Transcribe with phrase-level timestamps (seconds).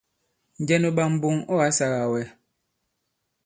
[0.61, 2.21] Njɛ nu ɓak mboŋ ɔ̂ ǎ sāgā wɛ?